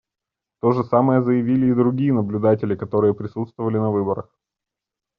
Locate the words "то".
0.61-0.71